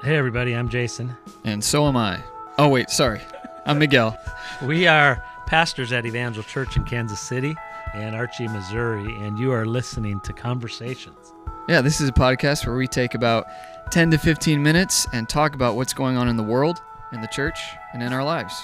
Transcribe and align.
Hey, 0.00 0.16
everybody, 0.16 0.54
I'm 0.54 0.68
Jason. 0.68 1.16
And 1.42 1.62
so 1.62 1.88
am 1.88 1.96
I. 1.96 2.22
Oh, 2.56 2.68
wait, 2.68 2.88
sorry. 2.88 3.20
I'm 3.66 3.80
Miguel. 3.80 4.16
We 4.62 4.86
are 4.86 5.24
pastors 5.48 5.92
at 5.92 6.06
Evangel 6.06 6.44
Church 6.44 6.76
in 6.76 6.84
Kansas 6.84 7.18
City 7.18 7.56
and 7.94 8.14
Archie, 8.14 8.46
Missouri, 8.46 9.12
and 9.16 9.36
you 9.40 9.50
are 9.50 9.66
listening 9.66 10.20
to 10.20 10.32
Conversations. 10.32 11.32
Yeah, 11.68 11.80
this 11.80 12.00
is 12.00 12.08
a 12.08 12.12
podcast 12.12 12.64
where 12.64 12.76
we 12.76 12.86
take 12.86 13.14
about 13.14 13.46
10 13.90 14.12
to 14.12 14.18
15 14.18 14.62
minutes 14.62 15.08
and 15.12 15.28
talk 15.28 15.56
about 15.56 15.74
what's 15.74 15.92
going 15.92 16.16
on 16.16 16.28
in 16.28 16.36
the 16.36 16.44
world, 16.44 16.80
in 17.12 17.20
the 17.20 17.26
church, 17.26 17.58
and 17.92 18.00
in 18.00 18.12
our 18.12 18.22
lives. 18.22 18.54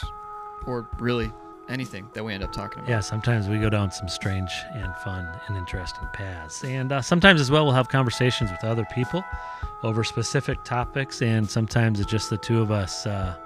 Or 0.66 0.88
really 1.00 1.32
anything 1.68 2.08
that 2.12 2.24
we 2.24 2.34
end 2.34 2.42
up 2.42 2.52
talking 2.52 2.80
about. 2.80 2.90
Yeah, 2.90 3.00
sometimes 3.00 3.48
we 3.48 3.58
go 3.58 3.70
down 3.70 3.90
some 3.90 4.08
strange 4.08 4.52
and 4.74 4.94
fun 4.96 5.28
and 5.46 5.56
interesting 5.56 6.06
paths. 6.12 6.62
And 6.64 6.92
uh, 6.92 7.02
sometimes 7.02 7.40
as 7.40 7.50
well, 7.50 7.64
we'll 7.64 7.74
have 7.74 7.88
conversations 7.88 8.50
with 8.50 8.64
other 8.64 8.86
people 8.94 9.24
over 9.82 10.04
specific 10.04 10.62
topics. 10.64 11.22
And 11.22 11.48
sometimes 11.48 12.00
it's 12.00 12.10
just 12.10 12.30
the 12.30 12.38
two 12.38 12.60
of 12.60 12.70
us 12.70 13.06
uh, 13.06 13.36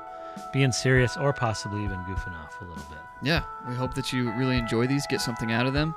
being 0.52 0.73
serious 0.73 1.16
or 1.16 1.33
possibly 1.33 1.84
even 1.84 1.98
goofing 2.01 2.34
off 2.42 2.61
a 2.61 2.65
little 2.65 2.84
bit. 2.91 2.98
Yeah, 3.23 3.42
we 3.69 3.75
hope 3.75 3.95
that 3.95 4.12
you 4.12 4.30
really 4.33 4.56
enjoy 4.56 4.87
these, 4.87 5.06
get 5.09 5.20
something 5.20 5.53
out 5.53 5.66
of 5.66 5.73
them. 5.73 5.95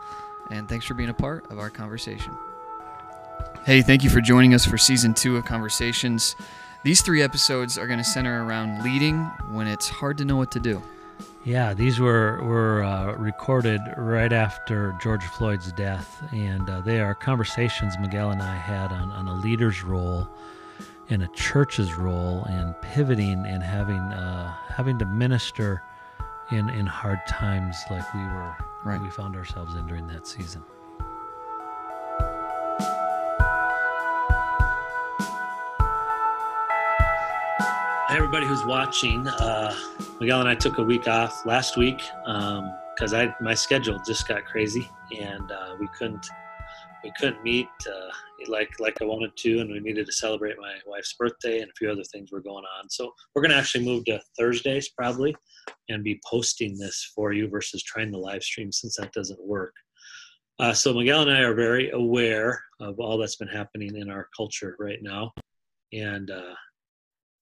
And 0.50 0.67
thanks 0.67 0.86
for 0.86 0.94
being 0.94 1.09
a 1.09 1.14
part 1.14 1.50
of 1.52 1.59
our 1.59 1.70
conversation. 1.70 2.36
Hey, 3.66 3.81
thank 3.81 4.03
you 4.03 4.09
for 4.09 4.22
joining 4.22 4.53
us 4.53 4.66
for 4.66 4.78
season 4.78 5.14
two 5.14 5.38
of 5.38 5.45
Conversations. 5.45 6.36
These 6.84 7.02
three 7.02 7.22
episodes 7.22 7.78
are 7.78 7.86
going 7.86 8.00
to 8.00 8.03
center 8.03 8.44
around 8.44 8.84
leading 8.84 9.20
when 9.52 9.67
it's 9.67 9.88
hard 9.88 10.17
to 10.17 10.26
know 10.26 10.36
what 10.36 10.52
to 10.53 10.59
do. 10.59 10.81
Yeah, 11.44 11.73
these 11.73 12.00
were 12.00 12.40
were 12.44 12.84
uh, 12.84 13.16
recorded 13.16 13.81
right 13.98 14.31
after 14.31 14.95
George 15.02 15.23
Floyd's 15.23 15.72
death, 15.72 16.22
and 16.31 16.70
uh, 16.70 16.81
they 16.81 17.00
are 17.00 17.16
conversations 17.16 17.95
Miguel 18.00 18.30
and 18.30 18.41
I 18.44 18.55
had 18.55 18.91
on, 18.91 19.09
on 19.12 19.27
a 19.27 19.34
leader's 19.34 19.84
role, 19.84 20.30
and 21.09 21.23
a 21.23 21.27
church's 21.30 21.94
role, 21.94 22.44
and 22.45 22.80
pivoting 22.81 23.45
and 23.48 23.64
having 23.64 23.98
uh, 23.98 24.55
having 24.67 25.00
to 25.00 25.05
minister 25.05 25.81
in 26.52 26.69
in 26.69 26.86
hard 26.86 27.19
times 27.28 27.75
like 27.89 28.14
we 28.14 28.22
were 28.22 28.56
Right. 28.84 29.00
we 29.02 29.09
found 29.09 29.36
ourselves 29.36 29.75
in 29.75 29.86
during 29.88 30.08
that 30.08 30.25
season. 30.25 30.64
Everybody 38.12 38.45
who's 38.45 38.66
watching. 38.66 39.26
Uh, 39.26 39.73
Miguel 40.20 40.42
and 40.42 40.50
I 40.50 40.54
took 40.54 40.80
a 40.80 40.84
week 40.84 41.08
off 41.08 41.45
last 41.45 41.78
week 41.78 42.02
because 42.26 43.14
I 43.14 43.34
my 43.40 43.53
schedule 43.53 44.02
just 44.06 44.28
got 44.28 44.44
crazy 44.44 44.90
and 45.18 45.50
uh, 45.50 45.78
we 45.80 45.88
couldn't 45.98 46.28
we 47.06 47.14
couldn't 47.18 47.42
meet 47.42 47.70
uh, 47.88 48.12
like 48.50 48.70
like 48.81 49.02
I 49.02 49.06
wanted 49.06 49.31
to, 49.38 49.62
and 49.62 49.72
we 49.72 49.80
needed 49.80 50.08
to 50.08 50.12
celebrate 50.12 50.58
my 50.59 50.73
wife's 50.86 51.14
birthday 51.14 51.62
and 51.62 51.72
a 51.72 51.73
few 51.78 51.90
other 51.90 52.03
things 52.03 52.34
were 52.34 52.42
going 52.42 52.66
on. 52.78 52.90
So 52.90 53.14
we're 53.34 53.44
to 53.48 53.56
actually 53.56 53.86
move 53.86 54.03
to 54.06 54.20
Thursdays 54.38 54.90
probably 54.90 55.34
and 55.88 56.03
be 56.03 56.20
posting 56.30 56.78
this 56.78 57.14
for 57.16 57.31
you 57.31 57.48
versus 57.48 57.81
trying 57.81 58.12
to 58.12 58.18
live 58.18 58.44
stream 58.44 58.73
since 58.73 58.98
that 58.98 59.14
doesn't 59.14 59.42
work. 59.42 59.73
Uh, 60.59 60.73
so 60.73 60.94
Miguel 60.94 61.22
and 61.22 61.31
I 61.31 61.44
are 61.44 61.56
very 61.56 61.92
aware 61.92 62.62
of 62.81 63.00
all 63.00 63.18
that's 63.18 63.38
been 63.38 63.48
happening 63.48 63.96
in 63.96 64.09
our 64.09 64.28
culture 64.36 64.75
right 64.80 65.00
now, 65.02 65.31
and 65.94 66.30
uh, 66.30 66.56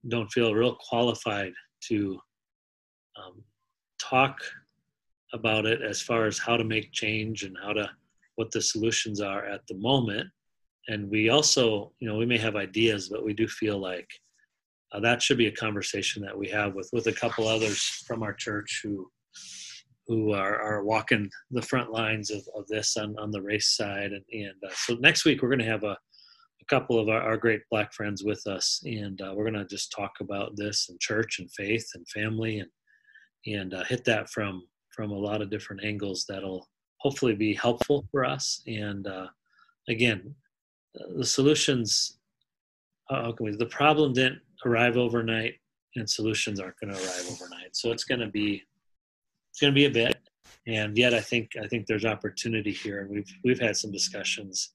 don't 0.08 0.32
feel 0.32 0.54
real 0.54 0.76
qualified 0.76 1.52
to 1.88 2.20
um, 3.18 3.44
talk 4.00 4.38
about 5.34 5.66
it 5.66 5.82
as 5.82 6.02
far 6.02 6.26
as 6.26 6.40
how 6.40 6.58
to 6.58 6.64
make 6.64 6.92
change 6.92 7.44
and 7.44 7.56
how 7.62 7.74
to 7.74 7.90
what 8.36 8.52
the 8.52 8.62
solutions 8.62 9.20
are 9.20 9.46
at 9.46 9.62
the 9.68 9.76
moment. 9.76 10.28
And 10.88 11.10
we 11.10 11.30
also, 11.30 11.92
you 12.00 12.08
know, 12.08 12.18
we 12.18 12.26
may 12.26 12.38
have 12.38 12.56
ideas, 12.56 13.10
but 13.10 13.26
we 13.26 13.34
do 13.34 13.48
feel 13.48 13.78
like 13.78 14.10
uh, 14.92 15.00
that 15.02 15.22
should 15.22 15.38
be 15.38 15.48
a 15.48 15.52
conversation 15.52 16.24
that 16.24 16.38
we 16.38 16.48
have 16.50 16.74
with 16.74 16.90
with 16.94 17.08
a 17.08 17.14
couple 17.14 17.48
others 17.48 17.84
from 18.08 18.24
our 18.24 18.34
church 18.34 18.82
who 18.84 19.12
who 20.08 20.34
are, 20.34 20.60
are 20.60 20.84
walking 20.84 21.30
the 21.52 21.62
front 21.62 21.92
lines 21.92 22.32
of, 22.32 22.42
of 22.56 22.66
this 22.68 22.98
on, 22.98 23.16
on 23.20 23.30
the 23.30 23.42
race 23.42 23.76
side. 23.78 24.12
And, 24.12 24.24
and 24.32 24.56
uh, 24.66 24.74
so 24.74 24.96
next 24.96 25.24
week 25.24 25.42
we're 25.42 25.50
going 25.50 25.60
to 25.60 25.66
have 25.66 25.84
a, 25.84 25.92
a 25.92 25.98
couple 26.70 27.00
of 27.00 27.10
our, 27.10 27.22
our 27.22 27.38
great 27.38 27.62
black 27.72 27.94
friends 27.94 28.24
with 28.24 28.46
us, 28.48 28.82
and 28.86 29.22
uh, 29.22 29.34
we're 29.36 29.50
going 29.50 29.54
to 29.54 29.66
just 29.66 29.92
talk 29.92 30.12
about 30.22 30.56
this 30.56 30.88
and 30.90 31.00
church 31.00 31.40
and 31.40 31.52
faith 31.52 31.88
and 31.96 32.08
family 32.10 32.60
and 32.60 32.70
and 33.46 33.74
uh, 33.74 33.84
hit 33.86 34.04
that 34.06 34.30
from 34.30 34.64
from 34.96 35.12
a 35.12 35.18
lot 35.18 35.42
of 35.42 35.50
different 35.50 35.84
angles 35.84 36.26
that'll 36.28 36.68
hopefully 37.00 37.34
be 37.34 37.54
helpful 37.54 38.06
for 38.12 38.26
us. 38.26 38.62
And 38.68 39.08
uh, 39.08 39.28
again, 39.88 40.36
uh, 41.00 41.18
the 41.18 41.26
solutions. 41.26 42.18
How 43.10 43.32
can 43.32 43.48
we, 43.48 43.56
the 43.56 43.66
problem 43.66 44.14
didn't 44.14 44.40
arrive 44.66 44.96
overnight, 44.96 45.56
and 45.96 46.08
solutions 46.08 46.60
aren't 46.60 46.80
going 46.80 46.94
to 46.94 47.00
arrive 47.00 47.28
overnight. 47.32 47.76
So 47.76 47.92
it's 47.92 48.04
going 48.04 48.20
to 48.20 48.28
be 48.28 48.62
it's 49.52 49.60
going 49.60 49.74
to 49.74 49.76
be 49.76 49.86
a 49.86 49.90
bit, 49.90 50.18
and 50.68 50.98
yet 50.98 51.14
I 51.14 51.22
think 51.22 51.52
I 51.62 51.68
think 51.68 51.88
there's 51.88 52.06
opportunity 52.06 52.72
here, 52.72 53.02
and 53.02 53.10
we've 53.10 53.32
we've 53.44 53.60
had 53.60 53.78
some 53.78 53.92
discussions 53.92 54.74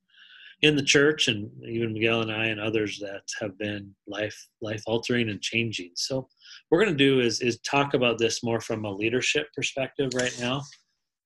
in 0.62 0.76
the 0.76 0.82
church, 0.82 1.28
and 1.28 1.50
even 1.64 1.92
Miguel 1.92 2.22
and 2.22 2.32
I 2.32 2.46
and 2.46 2.60
others 2.60 2.98
that 3.00 3.22
have 3.40 3.58
been 3.58 3.94
life 4.06 4.36
life 4.60 4.82
altering 4.86 5.28
and 5.28 5.40
changing. 5.40 5.92
So 5.94 6.28
we're 6.70 6.82
going 6.82 6.96
to 6.96 7.04
do 7.04 7.20
is 7.20 7.40
is 7.40 7.58
talk 7.60 7.94
about 7.94 8.18
this 8.18 8.42
more 8.42 8.60
from 8.60 8.84
a 8.84 8.90
leadership 8.90 9.48
perspective 9.54 10.10
right 10.14 10.36
now, 10.40 10.62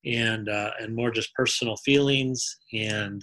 and 0.05 0.49
uh, 0.49 0.71
and 0.79 0.95
more 0.95 1.11
just 1.11 1.33
personal 1.33 1.77
feelings 1.77 2.59
and 2.73 3.21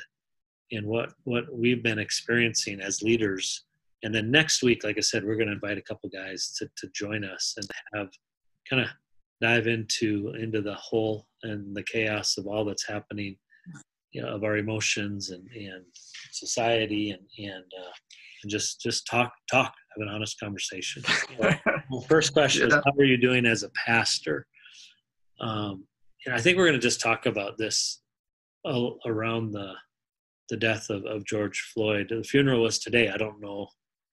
and 0.73 0.87
what 0.87 1.13
what 1.25 1.45
we've 1.53 1.83
been 1.83 1.99
experiencing 1.99 2.81
as 2.81 3.03
leaders. 3.03 3.65
And 4.03 4.15
then 4.15 4.31
next 4.31 4.63
week, 4.63 4.85
like 4.85 4.99
I 4.99 5.01
said, 5.01 5.25
we're 5.25 5.37
going 5.37 5.49
to 5.49 5.55
invite 5.55 5.79
a 5.79 5.83
couple 5.83 6.09
guys 6.11 6.55
to 6.59 6.69
to 6.77 6.89
join 6.95 7.25
us 7.25 7.55
and 7.57 7.67
have 7.95 8.09
kind 8.69 8.83
of 8.83 8.89
dive 9.41 9.67
into 9.67 10.35
into 10.41 10.63
the 10.63 10.75
whole 10.75 11.27
and 11.43 11.77
the 11.77 11.83
chaos 11.83 12.39
of 12.39 12.47
all 12.47 12.65
that's 12.65 12.87
happening 12.87 13.37
you 14.13 14.23
know, 14.23 14.29
of 14.29 14.45
our 14.45 14.57
emotions 14.57 15.31
and 15.31 15.47
and 15.55 15.85
society 16.33 17.11
and 17.11 17.23
and, 17.39 17.65
uh, 17.79 17.93
and 18.43 18.51
just 18.51 18.81
just 18.81 19.07
talk 19.07 19.33
talk 19.51 19.73
have 19.97 20.07
an 20.07 20.13
honest 20.13 20.39
conversation 20.39 21.03
well, 21.39 22.01
first 22.09 22.33
question 22.33 22.69
Yeah. 22.71 22.79
is 22.79 22.83
how 22.85 22.93
are 22.99 23.05
you 23.05 23.17
doing 23.17 23.47
as 23.47 23.63
a 23.63 23.71
pastor 23.87 24.47
um 25.41 25.85
and 26.27 26.35
i 26.35 26.41
think 26.41 26.57
we're 26.57 26.67
going 26.67 26.79
to 26.81 26.87
just 26.87 27.01
talk 27.01 27.27
about 27.27 27.57
this 27.59 28.03
uh, 28.65 28.91
around 29.07 29.53
the 29.53 29.73
the 30.51 30.57
death 30.57 30.91
of, 30.91 31.05
of 31.07 31.25
george 31.25 31.71
floyd 31.75 32.07
the 32.11 32.23
funeral 32.23 32.63
was 32.63 32.79
today 32.79 33.09
i 33.09 33.17
don't 33.17 33.41
know 33.41 33.67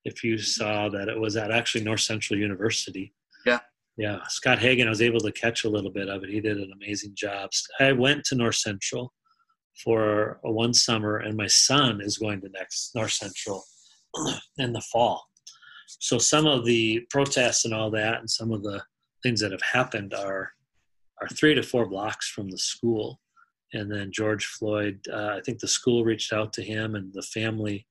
if 0.05 0.23
you 0.23 0.37
saw 0.37 0.89
that 0.89 1.07
it 1.09 1.19
was 1.19 1.35
at 1.37 1.51
actually 1.51 1.83
north 1.83 2.01
central 2.01 2.39
university 2.39 3.13
yeah, 3.45 3.59
Yeah. 3.97 4.19
Scott 4.29 4.59
Hagan, 4.59 4.87
I 4.87 4.89
was 4.89 5.01
able 5.01 5.19
to 5.19 5.31
catch 5.33 5.65
a 5.65 5.69
little 5.69 5.91
bit 5.91 6.07
of 6.07 6.23
it. 6.23 6.29
He 6.29 6.39
did 6.39 6.57
an 6.57 6.71
amazing 6.79 7.11
job. 7.13 7.49
I 7.79 7.91
went 7.91 8.23
to 8.27 8.35
North 8.35 8.55
Central 8.55 9.11
for 9.83 10.39
one 10.43 10.73
summer, 10.73 11.17
and 11.17 11.35
my 11.35 11.47
son 11.47 12.01
is 12.01 12.17
going 12.17 12.41
to 12.41 12.49
next 12.49 12.93
North 12.95 13.11
Central 13.11 13.63
in 14.57 14.73
the 14.73 14.81
fall. 14.81 15.25
So 15.87 16.17
some 16.17 16.45
of 16.45 16.65
the 16.65 17.01
protests 17.09 17.65
and 17.65 17.73
all 17.73 17.91
that, 17.91 18.19
and 18.19 18.29
some 18.29 18.51
of 18.51 18.63
the 18.63 18.81
things 19.21 19.39
that 19.41 19.51
have 19.51 19.61
happened 19.61 20.13
are 20.13 20.51
are 21.21 21.27
three 21.27 21.53
to 21.55 21.63
four 21.63 21.85
blocks 21.87 22.29
from 22.29 22.49
the 22.49 22.57
school. 22.57 23.19
And 23.73 23.91
then 23.91 24.11
George 24.11 24.45
Floyd, 24.45 24.99
uh, 25.11 25.37
I 25.37 25.41
think 25.45 25.59
the 25.59 25.67
school 25.67 26.03
reached 26.03 26.33
out 26.33 26.53
to 26.53 26.63
him, 26.63 26.95
and 26.95 27.13
the 27.13 27.21
family 27.21 27.87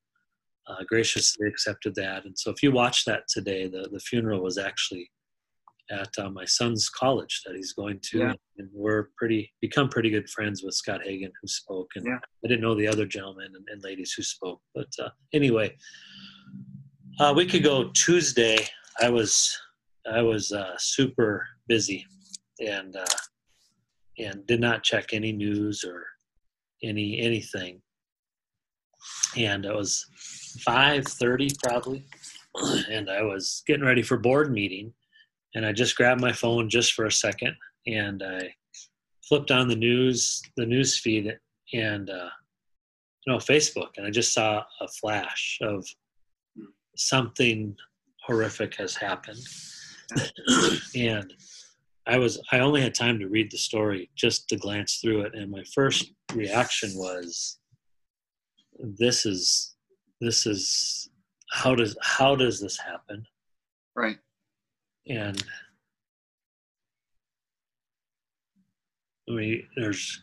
uh, 0.66 0.84
graciously 0.86 1.48
accepted 1.48 1.94
that. 1.96 2.24
And 2.24 2.38
so 2.38 2.50
if 2.50 2.62
you 2.62 2.70
watch 2.70 3.04
that 3.04 3.24
today, 3.28 3.66
the 3.66 3.88
the 3.92 4.00
funeral 4.00 4.42
was 4.42 4.58
actually 4.58 5.10
at 5.90 6.08
uh, 6.18 6.30
my 6.30 6.44
son's 6.44 6.88
college 6.88 7.42
that 7.44 7.54
he's 7.56 7.72
going 7.72 7.98
to, 8.10 8.18
Yeah. 8.18 8.34
and 8.58 8.68
we're 8.72 9.08
pretty 9.16 9.52
become 9.60 9.88
pretty 9.88 10.10
good 10.10 10.28
friends 10.30 10.62
with 10.62 10.74
Scott 10.74 11.00
Hagan 11.04 11.32
who 11.40 11.48
spoke, 11.48 11.90
and 11.96 12.06
Yeah. 12.06 12.18
I 12.44 12.48
didn't 12.48 12.62
know 12.62 12.74
the 12.74 12.86
other 12.88 13.06
gentlemen 13.06 13.48
and, 13.54 13.66
and 13.70 13.82
ladies 13.82 14.12
who 14.12 14.22
spoke, 14.22 14.60
but 14.74 14.88
uh, 15.02 15.10
anyway, 15.32 15.76
uh, 17.20 17.32
we 17.36 17.46
could 17.46 17.62
go 17.62 17.90
Tuesday. 17.94 18.58
I 19.00 19.10
was 19.10 19.56
I 20.10 20.22
was 20.22 20.50
uh, 20.52 20.74
super 20.78 21.46
busy, 21.68 22.04
and 22.60 22.96
uh, 22.96 23.04
and 24.18 24.46
did 24.46 24.60
not 24.60 24.82
check 24.82 25.12
any 25.12 25.32
news 25.32 25.84
or 25.84 26.04
any 26.82 27.18
anything, 27.20 27.80
and 29.36 29.64
it 29.64 29.74
was 29.74 30.04
five 30.64 31.04
thirty 31.06 31.50
probably, 31.62 32.04
and 32.90 33.10
I 33.10 33.22
was 33.22 33.62
getting 33.66 33.84
ready 33.84 34.02
for 34.02 34.16
board 34.16 34.52
meeting 34.52 34.92
and 35.54 35.66
I 35.66 35.72
just 35.72 35.96
grabbed 35.96 36.20
my 36.20 36.32
phone 36.32 36.68
just 36.68 36.92
for 36.92 37.06
a 37.06 37.12
second 37.12 37.54
and 37.86 38.22
I 38.22 38.54
flipped 39.28 39.50
on 39.50 39.68
the 39.68 39.76
news 39.76 40.42
the 40.56 40.66
news 40.66 40.98
feed 40.98 41.36
and 41.74 42.10
uh, 42.10 42.28
you 43.26 43.32
know 43.32 43.38
Facebook 43.38 43.90
and 43.96 44.06
I 44.06 44.10
just 44.10 44.32
saw 44.32 44.62
a 44.80 44.88
flash 44.88 45.58
of 45.62 45.86
something 46.96 47.76
horrific 48.26 48.76
has 48.76 48.94
happened 48.94 49.40
and 50.94 51.32
I 52.06 52.18
was 52.18 52.40
I 52.50 52.58
only 52.58 52.82
had 52.82 52.94
time 52.94 53.18
to 53.18 53.28
read 53.28 53.50
the 53.50 53.58
story 53.58 54.10
just 54.16 54.48
to 54.48 54.56
glance 54.56 54.96
through 54.96 55.22
it 55.22 55.34
and 55.34 55.50
my 55.50 55.64
first 55.74 56.12
reaction 56.34 56.90
was 56.94 57.58
this 58.78 59.26
is 59.26 59.74
this 60.20 60.46
is 60.46 61.10
how 61.52 61.74
does 61.74 61.96
how 62.00 62.34
does 62.34 62.60
this 62.60 62.78
happen? 62.78 63.26
Right. 63.94 64.18
And 65.08 65.42
I 69.28 69.32
mean, 69.32 69.66
there's 69.76 70.20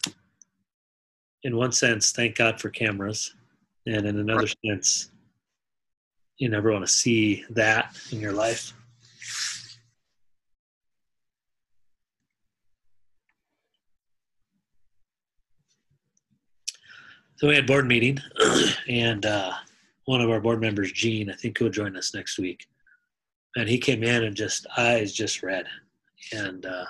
in 1.44 1.56
one 1.56 1.72
sense, 1.72 2.12
thank 2.12 2.36
God 2.36 2.60
for 2.60 2.70
cameras, 2.70 3.34
and 3.86 4.06
in 4.06 4.20
another 4.20 4.42
right. 4.42 4.56
sense, 4.66 5.12
you 6.38 6.50
never 6.50 6.72
want 6.72 6.86
to 6.86 6.92
see 6.92 7.46
that 7.52 7.98
in 8.12 8.20
your 8.20 8.34
life. 8.34 8.74
So 17.38 17.48
we 17.48 17.56
had 17.56 17.66
board 17.66 17.88
meeting, 17.88 18.20
and 18.90 19.25
uh, 19.25 19.54
one 20.04 20.20
of 20.20 20.30
our 20.30 20.42
board 20.42 20.60
members, 20.60 20.92
Gene, 20.92 21.32
I 21.32 21.36
think 21.36 21.58
he'll 21.58 21.70
join 21.70 21.96
us 21.96 22.14
next 22.14 22.38
week, 22.38 22.68
and 23.56 23.68
he 23.68 23.78
came 23.78 24.04
in 24.04 24.24
and 24.24 24.36
just 24.36 24.66
eyes 24.78 25.13
just 25.13 25.44
red, 25.44 25.66
and 26.31 26.66
uh, 26.66 26.86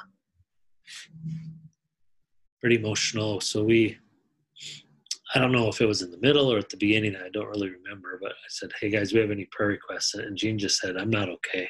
pretty 2.59 2.75
emotional. 2.75 3.39
So 3.39 3.63
we, 3.63 3.97
I 5.33 5.39
don't 5.39 5.51
know 5.51 5.67
if 5.67 5.81
it 5.81 5.85
was 5.85 6.01
in 6.01 6.11
the 6.11 6.17
middle 6.17 6.51
or 6.51 6.57
at 6.57 6.69
the 6.69 6.77
beginning. 6.77 7.15
I 7.15 7.29
don't 7.29 7.47
really 7.47 7.69
remember, 7.69 8.19
but 8.21 8.31
I 8.31 8.49
said, 8.49 8.71
"Hey 8.79 8.89
guys, 8.89 9.13
we 9.13 9.19
have 9.19 9.31
any 9.31 9.45
prayer 9.51 9.69
requests?" 9.69 10.15
And 10.15 10.37
Gene 10.37 10.57
just 10.57 10.79
said, 10.79 10.97
"I'm 10.97 11.09
not 11.09 11.29
okay." 11.29 11.69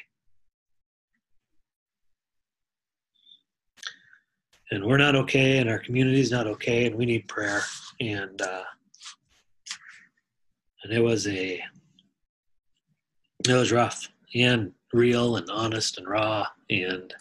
and 4.70 4.84
we're 4.84 4.96
not 4.96 5.16
okay 5.16 5.58
and 5.58 5.68
our 5.68 5.78
community's 5.78 6.30
not 6.30 6.46
okay 6.46 6.86
and 6.86 6.96
we 6.96 7.06
need 7.06 7.26
prayer 7.28 7.60
and 8.00 8.40
uh, 8.40 8.62
and 10.82 10.92
it 10.92 11.00
was 11.00 11.26
a 11.26 11.62
it 13.48 13.52
was 13.52 13.72
rough 13.72 14.08
and 14.34 14.72
real 14.92 15.36
and 15.36 15.48
honest 15.50 15.98
and 15.98 16.08
raw 16.08 16.46
and 16.68 17.14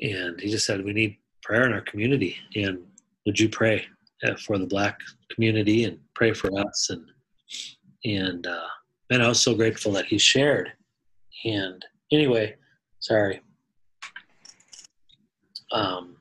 and 0.00 0.40
he 0.40 0.50
just 0.50 0.66
said 0.66 0.84
we 0.84 0.92
need 0.92 1.16
prayer 1.42 1.66
in 1.66 1.72
our 1.72 1.82
community 1.82 2.36
and 2.54 2.78
would 3.26 3.38
you 3.38 3.48
pray 3.48 3.84
uh, 4.26 4.34
for 4.36 4.58
the 4.58 4.66
black 4.66 4.98
community 5.34 5.84
and 5.84 5.98
pray 6.14 6.32
for 6.32 6.50
us? 6.58 6.90
And 6.90 7.04
and 8.04 8.46
uh 8.46 8.66
man 9.10 9.22
i 9.22 9.28
was 9.28 9.40
so 9.40 9.54
grateful 9.54 9.92
that 9.92 10.06
he 10.06 10.18
shared. 10.18 10.72
And 11.44 11.84
anyway 12.10 12.56
sorry. 13.02 13.40
Um, 15.72 16.16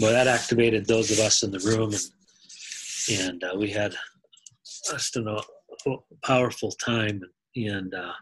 well, 0.00 0.12
that 0.12 0.26
activated 0.26 0.86
those 0.86 1.10
of 1.10 1.18
us 1.18 1.42
in 1.42 1.50
the 1.50 1.58
room, 1.60 1.92
and 1.92 3.20
and 3.20 3.44
uh, 3.44 3.56
we 3.56 3.70
had 3.70 3.94
just 4.90 5.16
a 5.16 5.42
powerful 6.24 6.72
time, 6.72 7.20
and 7.22 7.30
uh, 7.94 8.12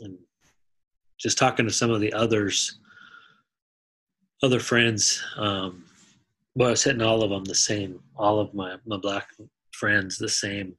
and 0.00 0.18
just 1.18 1.38
talking 1.38 1.66
to 1.66 1.72
some 1.72 1.90
of 1.90 2.00
the 2.00 2.12
others, 2.12 2.78
other 4.42 4.60
friends. 4.60 5.22
Um, 5.36 5.84
well, 6.54 6.68
I 6.68 6.70
was 6.72 6.84
hitting 6.84 7.02
all 7.02 7.22
of 7.22 7.30
them 7.30 7.44
the 7.44 7.54
same. 7.54 8.00
All 8.16 8.38
of 8.40 8.54
my 8.54 8.76
my 8.86 8.96
black 8.96 9.28
friends 9.72 10.18
the 10.18 10.28
same, 10.28 10.74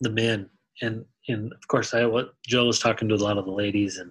the 0.00 0.10
men, 0.10 0.48
and 0.82 1.04
and 1.28 1.52
of 1.52 1.68
course 1.68 1.94
I 1.94 2.06
what 2.06 2.34
Joe 2.46 2.66
was 2.66 2.78
talking 2.78 3.08
to 3.08 3.14
a 3.14 3.16
lot 3.16 3.38
of 3.38 3.46
the 3.46 3.52
ladies 3.52 3.98
and 3.98 4.10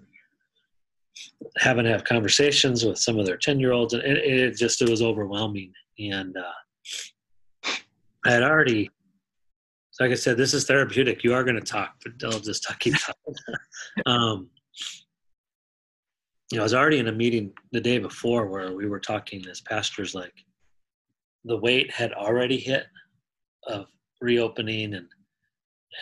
having 1.58 1.86
to 1.86 1.92
have 1.92 2.04
conversations 2.04 2.84
with 2.84 2.98
some 2.98 3.18
of 3.18 3.26
their 3.26 3.38
10 3.38 3.60
year 3.60 3.72
olds 3.72 3.94
and 3.94 4.04
it, 4.04 4.18
it, 4.18 4.58
just 4.58 4.82
it 4.82 4.90
was 4.90 5.02
overwhelming 5.02 5.72
and 5.98 6.36
uh, 6.36 7.72
i 8.26 8.32
had 8.32 8.44
already 8.44 8.90
so 9.96 10.04
like 10.04 10.12
i 10.12 10.16
said 10.16 10.36
this 10.36 10.54
is 10.54 10.66
therapeutic. 10.66 11.24
You 11.24 11.34
are 11.34 11.44
going 11.44 11.56
to 11.56 11.62
talk 11.62 11.96
but 12.04 12.14
i'll 12.26 12.40
just 12.40 12.64
talk, 12.64 12.80
keep 12.80 12.96
talking 13.00 13.36
um, 14.06 14.50
you 16.52 16.58
know 16.58 16.64
i 16.64 16.66
was 16.66 16.74
already 16.74 17.00
in 17.00 17.08
a 17.08 17.14
meeting 17.14 17.54
the 17.72 17.80
day 17.80 17.98
before 17.98 18.48
where 18.48 18.74
we 18.74 18.88
were 18.88 19.00
talking 19.00 19.48
as 19.48 19.62
pastors 19.62 20.14
like 20.14 20.34
the 21.46 21.58
weight 21.58 21.90
had 21.92 22.12
already 22.12 22.58
hit 22.58 22.88
of 23.68 23.86
reopening 24.22 24.96
and 24.96 25.08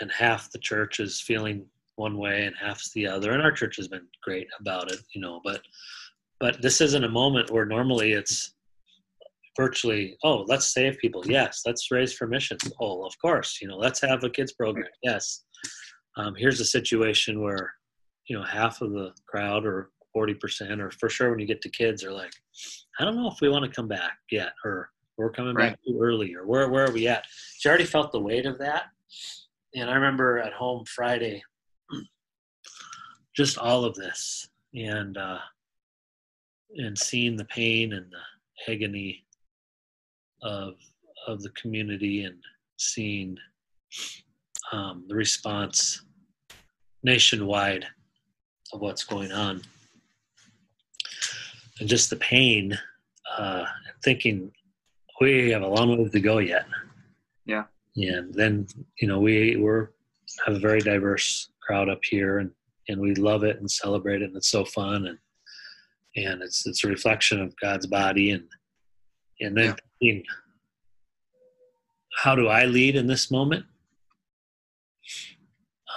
and 0.01 0.12
half 0.12 0.51
the 0.51 0.57
church 0.57 1.00
is 1.00 1.22
feeling 1.22 1.63
one 1.98 2.18
way 2.18 2.46
and 2.46 2.56
half's 2.60 2.92
the 2.94 3.06
other. 3.06 3.34
And 3.34 3.44
our 3.44 3.51
church 3.51 3.75
has 3.75 3.88
been 3.88 4.07
great 4.24 4.48
about 4.60 4.92
it 4.92 5.00
you 5.13 5.22
know 5.22 5.39
but 5.44 5.62
but 6.39 6.62
this 6.62 6.81
isn't 6.81 7.04
a 7.04 7.10
moment 7.10 7.51
where 7.51 7.66
normally 7.66 8.13
it's 8.13 8.56
virtually 9.58 10.18
oh 10.24 10.44
let's 10.48 10.74
save 10.74 10.98
people. 10.98 11.24
Yes 11.26 11.62
let's 11.66 11.92
raise 11.92 12.14
for 12.14 12.28
missions 12.28 12.72
oh 12.82 13.06
of 13.06 13.14
course 13.20 13.60
you 13.62 13.68
know 13.68 13.78
let's 13.78 14.02
have 14.02 14.24
a 14.24 14.30
kids 14.30 14.54
program. 14.54 14.88
Yes. 15.04 15.46
Um, 16.16 16.36
here's 16.38 16.60
a 16.60 16.66
situation 16.66 17.42
where 17.42 17.74
you 18.28 18.38
know 18.38 18.44
half 18.44 18.82
of 18.82 18.92
the 18.92 19.12
crowd 19.28 19.66
or 19.66 19.90
40% 20.16 20.80
or 20.80 20.92
for 20.92 21.10
sure 21.10 21.32
when 21.32 21.40
you 21.40 21.48
get 21.48 21.62
to 21.64 21.70
kids 21.70 22.04
are 22.04 22.12
like 22.12 22.32
i 23.00 23.04
don't 23.04 23.16
know 23.16 23.28
if 23.28 23.42
we 23.42 23.50
want 23.50 23.66
to 23.66 23.72
come 23.72 23.88
back 23.88 24.20
yet 24.30 24.54
or 24.64 24.90
we're 25.18 25.32
coming 25.32 25.56
right. 25.56 25.72
back 25.72 25.80
too 25.84 26.00
early 26.00 26.36
or 26.36 26.46
where, 26.46 26.70
where 26.70 26.86
are 26.86 26.92
we 26.92 27.08
at? 27.08 27.26
She 27.58 27.68
already 27.70 27.86
felt 27.86 28.12
the 28.12 28.20
weight 28.20 28.46
of 28.46 28.60
that. 28.60 28.86
And 29.76 29.90
i 29.90 29.96
remember 29.96 30.38
at 30.38 30.54
home 30.54 30.86
friday 30.86 31.42
just 33.36 33.58
all 33.58 33.84
of 33.86 33.96
this 33.96 34.48
and 34.76 35.18
uh, 35.18 35.40
and 36.76 36.98
seeing 36.98 37.36
the 37.36 37.46
pain 37.46 37.94
and 37.94 38.06
the 38.12 38.72
agony 38.72 39.23
of 40.44 40.75
of 41.28 41.42
the 41.42 41.50
community 41.51 42.25
and 42.25 42.38
seeing 42.78 43.38
um, 44.72 45.06
the 45.07 45.16
response 45.16 46.04
nationwide 47.04 47.86
of 48.74 48.81
what's 48.81 49.04
going 49.04 49.31
on. 49.31 49.62
And 51.80 51.88
just 51.88 52.10
the 52.10 52.18
pain 52.18 52.78
uh, 53.38 53.66
thinking 54.04 54.51
we 55.22 55.51
have 55.51 55.62
a 55.62 55.68
long 55.68 55.98
way 55.98 56.10
to 56.10 56.19
go 56.19 56.40
yet. 56.40 56.66
Yeah. 57.96 58.18
And 58.18 58.34
then 58.34 58.68
you 59.00 59.07
know 59.07 59.19
we 59.19 59.56
we're 59.56 59.89
have 60.46 60.56
a 60.56 60.60
very 60.60 60.80
diverse 60.80 61.50
crowd 61.62 61.89
up 61.89 62.04
here 62.04 62.39
and 62.39 62.51
and 62.89 63.00
we 63.00 63.16
love 63.16 63.44
it 63.44 63.57
and 63.60 63.69
celebrate 63.69 64.22
it 64.22 64.25
and 64.25 64.36
it's 64.36 64.50
so 64.50 64.66
fun 64.66 65.07
and 65.07 65.18
and 66.16 66.42
it's 66.42 66.66
it's 66.66 66.84
a 66.84 66.88
reflection 66.88 67.42
of 67.42 67.56
God's 67.62 67.88
body 67.88 68.31
and 68.31 68.44
and 69.39 69.56
then 69.56 69.66
yeah. 69.66 69.75
How 72.16 72.36
do 72.36 72.48
I 72.48 72.66
lead 72.66 72.96
in 72.96 73.08
this 73.08 73.32
moment? 73.32 73.66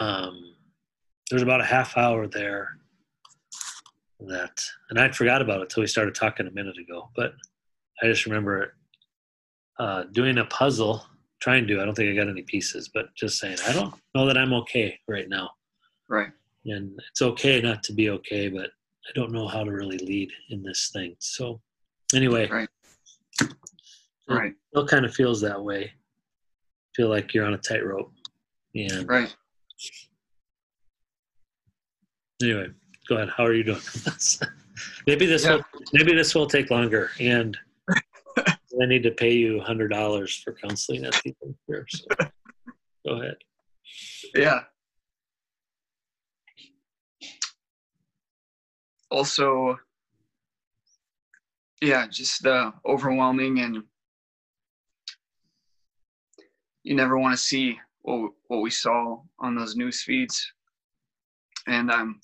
Um, 0.00 0.55
there's 1.30 1.42
about 1.42 1.61
a 1.61 1.64
half 1.64 1.97
hour 1.97 2.26
there 2.26 2.78
that, 4.21 4.62
and 4.90 4.99
I 4.99 5.11
forgot 5.11 5.42
about 5.42 5.61
it 5.61 5.71
till 5.71 5.83
we 5.83 5.87
started 5.87 6.14
talking 6.14 6.47
a 6.47 6.50
minute 6.50 6.78
ago. 6.78 7.11
But 7.14 7.35
I 8.02 8.07
just 8.07 8.26
remember 8.26 8.75
uh, 9.78 10.04
doing 10.12 10.38
a 10.38 10.45
puzzle, 10.47 11.04
trying 11.40 11.66
to. 11.66 11.80
I 11.80 11.85
don't 11.85 11.95
think 11.95 12.11
I 12.11 12.23
got 12.23 12.30
any 12.30 12.42
pieces, 12.42 12.90
but 12.92 13.14
just 13.14 13.38
saying 13.38 13.59
I 13.66 13.73
don't 13.73 13.95
know 14.14 14.26
that 14.26 14.38
I'm 14.38 14.52
okay 14.54 14.99
right 15.09 15.28
now. 15.28 15.50
Right 16.09 16.30
and 16.66 16.99
it's 17.11 17.23
okay 17.23 17.61
not 17.61 17.83
to 17.83 17.92
be 17.92 18.11
okay 18.11 18.49
but 18.49 18.66
i 18.66 19.12
don't 19.14 19.33
know 19.33 19.47
how 19.47 19.64
to 19.64 19.71
really 19.71 19.99
lead 19.99 20.30
in 20.50 20.62
this 20.62 20.90
thing 20.92 21.14
so 21.19 21.61
anyway 22.14 22.49
right 22.49 22.69
right 24.28 24.50
it 24.50 24.56
still 24.73 24.87
kind 24.87 25.04
of 25.04 25.14
feels 25.14 25.40
that 25.40 25.62
way. 25.62 25.92
Feel 26.95 27.09
like 27.09 27.35
you're 27.35 27.47
on 27.47 27.54
a 27.54 27.59
tightrope. 27.59 28.12
Yeah. 28.73 29.02
right. 29.06 29.35
Anyway 32.42 32.68
go 33.09 33.16
ahead. 33.16 33.30
How 33.37 33.45
are 33.45 33.54
you 33.54 33.64
doing? 33.64 33.80
Maybe 35.06 35.26
this 35.26 35.45
yeah. 35.45 35.56
will 35.56 35.64
maybe 35.95 36.14
this 36.14 36.35
will 36.35 36.47
take 36.47 36.71
longer. 36.71 37.11
And 37.18 37.56
i 38.47 38.87
need 38.87 39.02
to 39.04 39.11
pay 39.11 39.33
you 39.33 39.61
a 39.61 39.64
hundred 39.64 39.88
dollars 39.88 40.37
for 40.37 40.52
counseling 40.52 41.04
at 41.04 41.14
people 41.23 41.54
here 41.66 41.87
so 41.88 42.04
go 43.06 43.21
ahead. 43.21 43.37
Yeah. 44.35 44.61
Also 49.11 49.78
yeah 51.80 52.06
just 52.11 52.45
uh, 52.47 52.73
overwhelming 52.87 53.61
and 53.61 53.83
you 56.87 56.95
never 56.95 57.19
want 57.19 57.37
to 57.37 57.43
see 57.43 57.78
what, 58.02 58.33
what 58.49 58.62
we 58.62 58.71
saw 58.71 59.21
on 59.40 59.55
those 59.55 59.76
news 59.76 60.02
feeds 60.02 60.52
and 61.66 61.90
i'm 61.90 62.21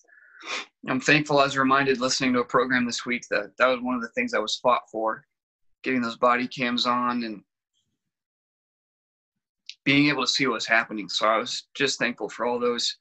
i'm 0.89 1.01
thankful 1.01 1.39
i 1.39 1.45
was 1.45 1.57
reminded 1.57 2.01
listening 2.01 2.33
to 2.33 2.41
a 2.41 2.45
program 2.45 2.87
this 2.87 3.05
week 3.05 3.23
that 3.31 3.51
that 3.59 3.67
was 3.67 3.81
one 3.81 3.95
of 3.95 4.03
the 4.03 4.09
things 4.09 4.35
i 4.35 4.39
was 4.39 4.61
fought 4.63 4.83
for 4.91 5.25
getting 5.83 6.01
those 6.01 6.17
body 6.17 6.47
cams 6.47 6.87
on 6.87 7.25
and 7.25 7.43
being 9.85 10.09
able 10.09 10.23
to 10.23 10.31
see 10.31 10.47
what 10.47 10.55
was 10.55 10.67
happening 10.67 11.09
so 11.09 11.27
i 11.27 11.37
was 11.37 11.65
just 11.75 11.99
thankful 11.99 12.29
for 12.29 12.47
all 12.47 12.59
those 12.59 12.97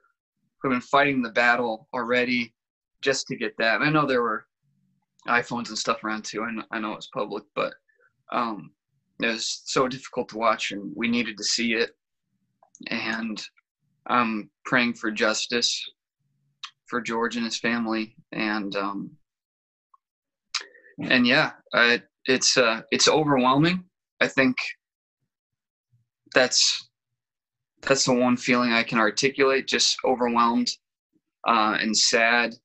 who 0.61 0.69
have 0.69 0.75
been 0.75 0.87
fighting 0.87 1.21
the 1.21 1.29
battle 1.29 1.87
already 1.93 2.53
just 3.01 3.27
to 3.27 3.35
get 3.35 3.57
that. 3.57 3.75
And 3.75 3.83
I 3.83 3.89
know 3.89 4.05
there 4.05 4.21
were 4.21 4.45
iPhones 5.27 5.69
and 5.69 5.77
stuff 5.77 6.03
around 6.03 6.23
too. 6.23 6.45
I 6.71 6.79
know 6.79 6.93
it 6.93 6.95
was 6.95 7.09
public, 7.13 7.43
but 7.55 7.73
um, 8.31 8.71
it 9.23 9.31
was 9.33 9.61
so 9.65 9.87
difficult 9.87 10.29
to 10.29 10.37
watch, 10.37 10.71
and 10.71 10.91
we 10.95 11.07
needed 11.07 11.37
to 11.37 11.43
see 11.43 11.73
it. 11.73 11.91
and 12.87 13.41
I'm 14.07 14.49
praying 14.65 14.95
for 14.95 15.11
justice 15.11 15.81
for 16.87 17.01
George 17.01 17.35
and 17.35 17.45
his 17.45 17.57
family, 17.57 18.15
and 18.31 18.75
um, 18.75 19.11
and 21.01 21.25
yeah, 21.25 21.51
I, 21.73 22.01
it's 22.25 22.57
uh, 22.57 22.81
it's 22.91 23.07
overwhelming. 23.07 23.85
I 24.19 24.27
think 24.27 24.57
that's 26.33 26.89
that's 27.81 28.05
the 28.05 28.13
one 28.13 28.37
feeling 28.37 28.73
I 28.73 28.83
can 28.83 28.99
articulate. 28.99 29.67
Just 29.67 29.97
overwhelmed 30.05 30.69
uh, 31.47 31.77
and 31.79 31.95
sad, 31.95 32.55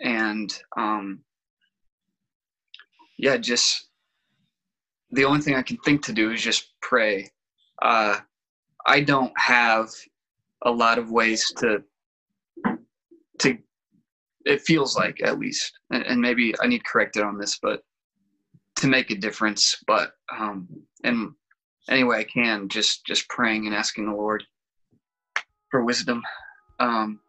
and 0.00 0.50
um, 0.76 1.20
yeah, 3.18 3.36
just 3.36 3.89
the 5.12 5.24
only 5.24 5.40
thing 5.40 5.54
I 5.54 5.62
can 5.62 5.76
think 5.78 6.02
to 6.04 6.12
do 6.12 6.30
is 6.30 6.40
just 6.40 6.72
pray. 6.80 7.30
Uh, 7.82 8.18
I 8.86 9.00
don't 9.00 9.32
have 9.36 9.90
a 10.64 10.70
lot 10.70 10.98
of 10.98 11.10
ways 11.10 11.52
to 11.58 11.82
to 13.38 13.56
it 14.44 14.60
feels 14.62 14.96
like 14.96 15.22
at 15.22 15.38
least 15.38 15.72
and, 15.90 16.02
and 16.04 16.20
maybe 16.20 16.54
i 16.62 16.66
need 16.66 16.84
corrected 16.84 17.22
on 17.22 17.38
this 17.38 17.58
but 17.62 17.82
to 18.76 18.86
make 18.86 19.10
a 19.10 19.14
difference 19.14 19.76
but 19.86 20.12
um 20.36 20.68
and 21.04 21.30
any 21.88 22.04
way 22.04 22.18
i 22.18 22.24
can 22.24 22.68
just 22.68 23.04
just 23.06 23.28
praying 23.28 23.66
and 23.66 23.74
asking 23.74 24.06
the 24.06 24.14
lord 24.14 24.44
for 25.70 25.84
wisdom 25.84 26.22
um 26.78 27.20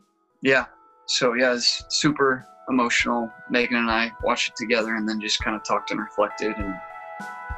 yeah 0.41 0.65
so 1.07 1.33
yeah 1.33 1.53
it's 1.53 1.83
super 1.89 2.45
emotional 2.69 3.31
megan 3.49 3.77
and 3.77 3.91
i 3.91 4.11
watched 4.23 4.49
it 4.49 4.55
together 4.57 4.95
and 4.95 5.07
then 5.07 5.19
just 5.19 5.41
kind 5.41 5.55
of 5.55 5.63
talked 5.63 5.91
and 5.91 5.99
reflected 5.99 6.55
and, 6.57 6.73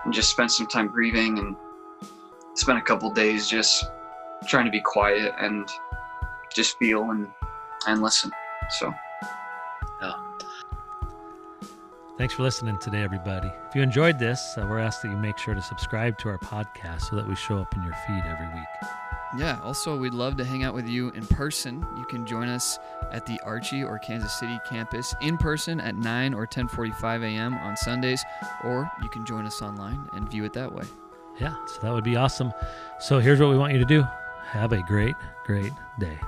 and 0.04 0.14
just 0.14 0.30
spent 0.30 0.52
some 0.52 0.68
time 0.68 0.88
grieving 0.88 1.40
and 1.40 1.56
spent 2.56 2.78
a 2.78 2.82
couple 2.82 3.10
days 3.12 3.48
just 3.48 3.86
trying 4.48 4.66
to 4.66 4.72
be 4.72 4.82
quiet 4.82 5.34
and 5.40 5.68
just 6.54 6.78
feel 6.78 7.10
and 7.12 7.28
and 7.88 8.02
listen 8.02 8.32
so 8.80 8.94
Yeah. 10.02 10.14
Thanks 12.18 12.36
for 12.36 12.44
listening 12.44 12.78
today, 12.78 13.02
everybody. 13.02 13.52
If 13.70 13.76
you 13.76 13.82
enjoyed 13.82 14.20
this, 14.20 14.56
uh, 14.58 14.68
we're 14.70 14.80
asked 14.80 15.02
that 15.02 15.10
you 15.10 15.18
make 15.18 15.38
sure 15.38 15.56
to 15.56 15.62
subscribe 15.62 16.18
to 16.20 16.30
our 16.30 16.38
podcast 16.38 17.10
so 17.10 17.16
that 17.16 17.28
we 17.28 17.36
show 17.36 17.58
up 17.58 17.76
in 17.76 17.84
your 17.84 17.96
feed 18.08 18.24
every 18.26 18.48
week. 18.54 19.03
Yeah, 19.38 19.60
also, 19.64 19.98
we'd 19.98 20.14
love 20.14 20.38
to 20.38 20.46
hang 20.46 20.64
out 20.64 20.76
with 20.76 20.88
you 20.88 21.10
in 21.12 21.26
person. 21.26 21.86
You 21.98 22.06
can 22.06 22.26
join 22.26 22.50
us 22.50 22.78
at 23.12 23.26
the 23.26 23.40
Archie 23.44 23.84
or 23.84 23.98
Kansas 23.98 24.32
City 24.40 24.60
campus 24.70 25.16
in 25.22 25.38
person 25.38 25.80
at 25.82 25.96
9 25.96 26.34
or 26.36 26.46
10:45 26.46 27.24
a.m. 27.24 27.56
on 27.56 27.76
Sundays, 27.76 28.24
or 28.64 28.90
you 29.02 29.10
can 29.10 29.26
join 29.26 29.46
us 29.46 29.62
online 29.62 30.08
and 30.14 30.30
view 30.30 30.44
it 30.44 30.54
that 30.54 30.72
way. 30.72 30.86
Yeah, 31.40 31.56
so 31.66 31.82
that 31.82 31.92
would 31.92 32.04
be 32.04 32.16
awesome. 32.16 32.54
So 33.00 33.20
here's 33.20 33.40
what 33.40 33.50
we 33.50 33.58
want 33.58 33.74
you 33.74 33.80
to 33.80 33.86
do 33.86 34.06
have 34.52 34.72
a 34.72 34.84
great, 34.84 35.16
great 35.46 35.74
day. 36.00 36.20